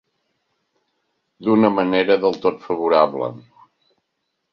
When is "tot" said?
2.47-2.65